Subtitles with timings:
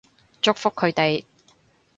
[0.41, 1.25] 祝福佢哋